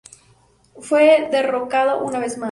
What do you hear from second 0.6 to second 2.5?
Fue derrocado una vez más.